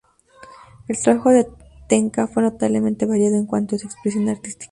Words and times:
El 0.87 0.99
trabajo 0.99 1.29
de 1.29 1.45
Tenca 1.87 2.25
fue 2.25 2.41
notablemente 2.41 3.05
variado 3.05 3.35
en 3.35 3.45
cuanto 3.45 3.75
a 3.75 3.77
su 3.77 3.85
expresión 3.85 4.29
artística. 4.29 4.59